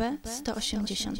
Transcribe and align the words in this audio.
B180 0.00 1.16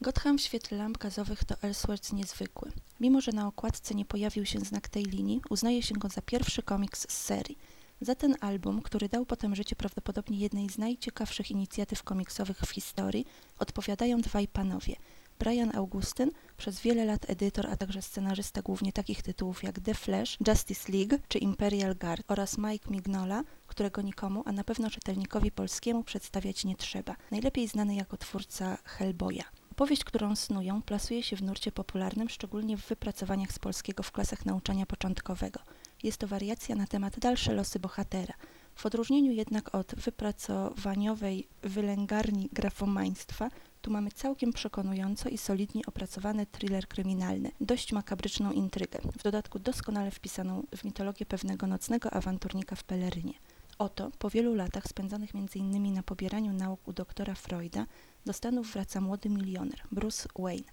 Gotham 0.00 0.38
w 0.38 0.40
świetle 0.40 0.78
lamp 0.78 0.98
gazowych 0.98 1.44
to 1.44 1.54
Elseworlds 1.62 2.12
niezwykły. 2.12 2.72
Mimo, 3.00 3.20
że 3.20 3.32
na 3.32 3.46
okładce 3.46 3.94
nie 3.94 4.04
pojawił 4.04 4.46
się 4.46 4.60
znak 4.60 4.88
tej 4.88 5.04
linii, 5.04 5.40
uznaje 5.50 5.82
się 5.82 5.94
go 5.94 6.08
za 6.08 6.22
pierwszy 6.22 6.62
komiks 6.62 7.06
z 7.08 7.24
serii. 7.24 7.58
Za 8.00 8.14
ten 8.14 8.36
album, 8.40 8.82
który 8.82 9.08
dał 9.08 9.26
potem 9.26 9.54
życie 9.54 9.76
prawdopodobnie 9.76 10.38
jednej 10.38 10.70
z 10.70 10.78
najciekawszych 10.78 11.50
inicjatyw 11.50 12.02
komiksowych 12.02 12.58
w 12.58 12.70
historii, 12.70 13.26
odpowiadają 13.58 14.20
dwaj 14.20 14.48
panowie. 14.48 14.96
Brian 15.38 15.76
Augustyn, 15.76 16.30
przez 16.56 16.80
wiele 16.80 17.04
lat 17.04 17.30
edytor, 17.30 17.66
a 17.66 17.76
także 17.76 18.02
scenarzysta 18.02 18.62
głównie 18.62 18.92
takich 18.92 19.22
tytułów 19.22 19.62
jak 19.62 19.80
The 19.80 19.94
Flash, 19.94 20.38
Justice 20.48 20.92
League 20.92 21.18
czy 21.28 21.38
Imperial 21.38 21.96
Guard 21.96 22.24
oraz 22.28 22.58
Mike 22.58 22.90
Mignola, 22.90 23.44
którego 23.66 24.02
nikomu, 24.02 24.42
a 24.46 24.52
na 24.52 24.64
pewno 24.64 24.90
czytelnikowi 24.90 25.50
polskiemu 25.50 26.04
przedstawiać 26.04 26.64
nie 26.64 26.76
trzeba, 26.76 27.16
najlepiej 27.30 27.68
znany 27.68 27.94
jako 27.94 28.16
twórca 28.16 28.78
Hellboya. 28.84 29.44
Opowieść, 29.72 30.04
którą 30.04 30.36
snują, 30.36 30.82
plasuje 30.82 31.22
się 31.22 31.36
w 31.36 31.42
nurcie 31.42 31.72
popularnym, 31.72 32.28
szczególnie 32.28 32.76
w 32.76 32.88
wypracowaniach 32.88 33.52
z 33.52 33.58
polskiego 33.58 34.02
w 34.02 34.12
klasach 34.12 34.46
nauczania 34.46 34.86
początkowego. 34.86 35.60
Jest 36.02 36.18
to 36.18 36.26
wariacja 36.26 36.76
na 36.76 36.86
temat 36.86 37.18
dalsze 37.18 37.52
losy 37.52 37.78
bohatera. 37.78 38.34
W 38.74 38.86
odróżnieniu 38.86 39.32
jednak 39.32 39.74
od 39.74 39.94
wypracowaniowej 39.94 41.48
wylęgarni 41.62 42.48
grafomaństwa, 42.52 43.50
tu 43.82 43.90
mamy 43.90 44.10
całkiem 44.10 44.52
przekonująco 44.52 45.28
i 45.28 45.38
solidnie 45.38 45.82
opracowany 45.86 46.46
thriller 46.46 46.88
kryminalny, 46.88 47.50
dość 47.60 47.92
makabryczną 47.92 48.52
intrygę, 48.52 48.98
w 49.18 49.22
dodatku 49.22 49.58
doskonale 49.58 50.10
wpisaną 50.10 50.62
w 50.76 50.84
mitologię 50.84 51.26
pewnego 51.26 51.66
nocnego 51.66 52.10
awanturnika 52.10 52.76
w 52.76 52.84
pelerynie. 52.84 53.34
Oto, 53.78 54.10
po 54.18 54.30
wielu 54.30 54.54
latach 54.54 54.84
spędzonych 54.88 55.30
m.in. 55.34 55.92
na 55.92 56.02
pobieraniu 56.02 56.52
nauk 56.52 56.88
u 56.88 56.92
doktora 56.92 57.34
Freuda, 57.34 57.86
do 58.26 58.32
Stanów 58.32 58.72
wraca 58.72 59.00
młody 59.00 59.28
milioner, 59.28 59.82
Bruce 59.92 60.28
Wayne. 60.38 60.70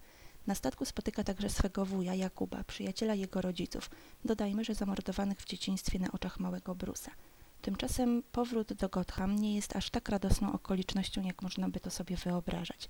Na 0.47 0.55
statku 0.55 0.85
spotyka 0.85 1.23
także 1.23 1.49
swego 1.49 1.85
wuja, 1.85 2.15
Jakuba, 2.15 2.63
przyjaciela 2.63 3.15
jego 3.15 3.41
rodziców, 3.41 3.89
dodajmy, 4.25 4.63
że 4.63 4.75
zamordowanych 4.75 5.39
w 5.39 5.45
dzieciństwie 5.45 5.99
na 5.99 6.11
oczach 6.11 6.39
małego 6.39 6.75
Brusa. 6.75 7.11
Tymczasem 7.65 8.23
powrót 8.31 8.73
do 8.73 8.89
Gotham 8.89 9.35
nie 9.35 9.55
jest 9.55 9.75
aż 9.75 9.89
tak 9.89 10.09
radosną 10.09 10.53
okolicznością, 10.53 11.23
jak 11.23 11.41
można 11.41 11.69
by 11.69 11.79
to 11.79 11.91
sobie 11.91 12.15
wyobrażać. 12.17 12.89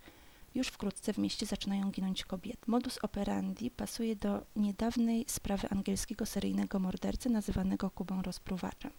Już 0.55 0.67
wkrótce 0.67 1.13
w 1.13 1.17
mieście 1.17 1.45
zaczynają 1.45 1.91
ginąć 1.91 2.23
kobiety. 2.23 2.59
Modus 2.67 2.99
operandi 3.01 3.71
pasuje 3.71 4.15
do 4.15 4.45
niedawnej 4.55 5.25
sprawy 5.27 5.69
angielskiego 5.69 6.25
seryjnego 6.25 6.79
mordercy 6.79 7.29
nazywanego 7.29 7.89
Kubą 7.89 8.21
Rozpruwaczem. 8.21 8.91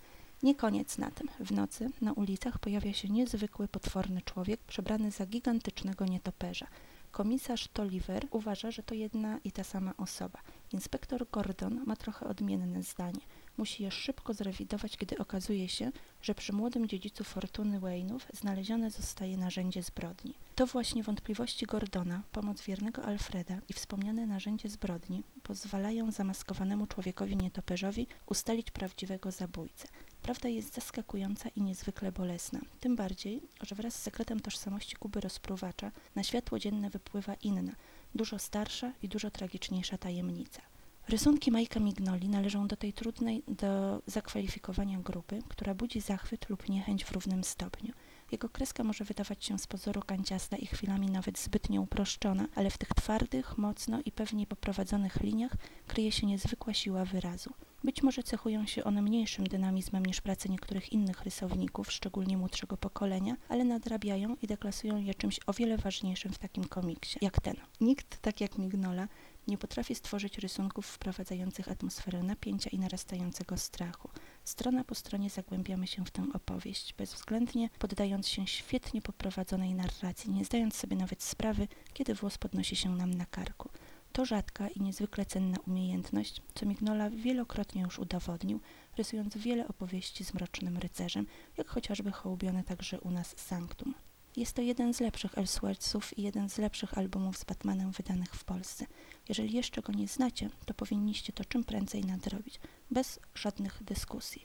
Nie 0.43 0.55
koniec 0.55 0.99
na 0.99 1.11
tym. 1.11 1.29
W 1.41 1.53
nocy 1.53 1.91
na 2.01 2.13
ulicach 2.13 2.59
pojawia 2.59 2.93
się 2.93 3.09
niezwykły, 3.09 3.69
potworny 3.69 4.23
człowiek 4.23 4.61
przebrany 4.61 5.11
za 5.11 5.27
gigantycznego 5.27 6.05
nietoperza. 6.05 6.67
Komisarz 7.11 7.69
Tolliver 7.69 8.27
uważa, 8.31 8.71
że 8.71 8.83
to 8.83 8.95
jedna 8.95 9.39
i 9.45 9.53
ta 9.53 9.65
sama 9.65 9.95
osoba. 9.97 10.39
Inspektor 10.77 11.27
Gordon 11.33 11.85
ma 11.87 11.97
trochę 11.97 12.27
odmienne 12.27 12.83
zdanie. 12.83 13.21
Musi 13.57 13.83
je 13.83 13.91
szybko 13.91 14.35
zrewidować, 14.35 14.97
kiedy 14.97 15.19
okazuje 15.19 15.69
się, 15.69 15.93
że 16.23 16.35
przy 16.35 16.53
młodym 16.53 16.89
dziedzicu 16.89 17.25
fortuny 17.25 17.81
Wayne'ów 17.81 18.21
znalezione 18.33 18.91
zostaje 18.91 19.37
narzędzie 19.37 19.83
zbrodni. 19.83 20.35
To 20.55 20.67
właśnie 20.67 21.03
wątpliwości 21.03 21.67
Gordona, 21.67 22.23
pomoc 22.33 22.63
wiernego 22.63 23.03
Alfreda 23.03 23.59
i 23.69 23.73
wspomniane 23.73 24.27
narzędzie 24.27 24.69
zbrodni 24.69 25.23
pozwalają 25.43 26.11
zamaskowanemu 26.11 26.87
człowiekowi 26.87 27.37
nietoperzowi 27.37 28.07
ustalić 28.27 28.71
prawdziwego 28.71 29.31
zabójcę. 29.31 29.89
Prawda 30.23 30.49
jest 30.49 30.75
zaskakująca 30.75 31.49
i 31.49 31.63
niezwykle 31.63 32.13
bolesna, 32.13 32.61
tym 32.81 32.97
bardziej, 32.97 33.43
że 33.63 33.75
wraz 33.75 33.95
z 33.95 34.03
sekretem 34.03 34.41
tożsamości 34.41 34.97
Kuby 34.97 35.21
rozpruwacza 35.21 35.93
na 36.15 36.23
światło 36.23 36.59
dzienne 36.59 36.91
wypływa 36.91 37.35
inna, 37.35 37.73
dużo 38.17 38.39
starsza 38.39 38.93
i 39.03 39.09
dużo 39.09 39.31
tragiczniejsza 39.31 39.99
tajemnica. 39.99 40.63
Rysunki 41.09 41.51
Majka 41.51 41.81
Mignoli 41.81 42.29
należą 42.29 42.67
do 42.67 42.77
tej 42.77 42.93
trudnej 42.93 43.43
do 43.49 44.03
zakwalifikowania 44.07 44.99
grupy, 44.99 45.39
która 45.49 45.75
budzi 45.75 46.01
zachwyt 46.01 46.49
lub 46.49 46.69
niechęć 46.69 47.05
w 47.05 47.13
równym 47.13 47.45
stopniu. 47.45 47.93
Jego 48.33 48.49
kreska 48.49 48.85
może 48.85 49.05
wydawać 49.05 49.45
się 49.45 49.59
z 49.59 49.67
pozoru 49.67 50.03
kanciasta 50.03 50.57
i 50.57 50.67
chwilami 50.67 51.07
nawet 51.07 51.39
zbytnio 51.39 51.81
uproszczona, 51.81 52.49
ale 52.55 52.71
w 52.71 52.79
tych 52.79 52.89
twardych, 52.89 53.59
mocno 53.59 54.01
i 54.05 54.13
pewnie 54.13 54.47
poprowadzonych 54.47 55.21
liniach 55.21 55.53
kryje 55.87 56.13
się 56.13 56.27
niezwykła 56.27 56.75
siła 56.75 57.05
wyrazu. 57.05 57.51
Być 57.87 58.03
może 58.03 58.23
cechują 58.23 58.67
się 58.67 58.85
one 58.85 59.03
mniejszym 59.03 59.47
dynamizmem 59.47 60.07
niż 60.07 60.21
prace 60.21 60.49
niektórych 60.49 60.93
innych 60.93 61.23
rysowników, 61.23 61.93
szczególnie 61.93 62.37
młodszego 62.37 62.77
pokolenia, 62.77 63.37
ale 63.49 63.65
nadrabiają 63.65 64.37
i 64.43 64.47
deklasują 64.47 64.97
je 64.97 65.15
czymś 65.15 65.41
o 65.47 65.53
wiele 65.53 65.79
ważniejszym 65.79 66.33
w 66.33 66.39
takim 66.39 66.65
komiksie, 66.65 67.19
jak 67.23 67.41
ten. 67.41 67.55
Nikt, 67.81 68.21
tak 68.21 68.41
jak 68.41 68.59
Mignola, 68.59 69.09
nie 69.47 69.59
potrafi 69.59 69.95
stworzyć 69.95 70.39
rysunków 70.39 70.87
wprowadzających 70.87 71.69
atmosferę 71.69 72.23
napięcia 72.23 72.71
i 72.71 72.79
narastającego 72.79 73.57
strachu. 73.57 74.11
Strona 74.45 74.85
po 74.85 74.95
stronie 74.95 75.31
zagłębiamy 75.31 75.87
się 75.87 76.05
w 76.05 76.11
tę 76.11 76.27
opowieść, 76.35 76.95
bezwzględnie 76.95 77.71
poddając 77.79 78.29
się 78.29 78.47
świetnie 78.47 79.03
poprowadzonej 79.03 79.75
narracji, 79.75 80.31
nie 80.31 80.45
zdając 80.45 80.75
sobie 80.75 80.97
nawet 80.97 81.23
sprawy, 81.23 81.69
kiedy 81.95 82.15
włos 82.15 82.39
podnosi 82.39 82.77
się 82.77 82.97
nam 82.97 83.15
na 83.15 83.27
karku. 83.27 83.69
To 84.17 84.25
rzadka 84.25 84.69
i 84.69 84.81
niezwykle 84.81 85.27
cenna 85.27 85.57
umiejętność, 85.67 86.43
co 86.55 86.67
Mignola 86.67 87.11
wielokrotnie 87.11 87.83
już 87.83 87.99
udowodnił, 87.99 88.61
rysując 88.97 89.37
wiele 89.37 89.69
opowieści 89.69 90.25
z 90.25 90.35
Mrocznym 90.35 90.79
Rycerzem, 90.79 91.27
jak 91.57 91.69
chociażby 91.69 92.13
hołubione 92.13 92.65
także 92.65 93.01
u 93.01 93.11
nas 93.11 93.35
Sanctum. 93.39 93.95
Jest 94.37 94.53
to 94.53 94.63
jeden 94.63 94.95
z 94.95 95.01
lepszych 95.01 95.39
Elseworldsów 95.39 96.19
i 96.19 96.23
jeden 96.23 96.49
z 96.49 96.59
lepszych 96.59 96.99
albumów 96.99 97.39
z 97.39 97.45
Batmanem 97.45 97.91
wydanych 97.91 98.35
w 98.35 98.45
Polsce. 98.45 98.87
Jeżeli 99.29 99.53
jeszcze 99.53 99.83
go 99.83 99.93
nie 99.93 100.09
znacie, 100.09 100.51
to 100.67 100.75
powinniście 100.75 101.33
to 101.33 101.45
czym 101.45 101.65
prędzej 101.65 102.05
nadrobić, 102.05 102.61
bez 102.91 103.21
żadnych 103.35 103.85
dyskusji. 103.85 104.43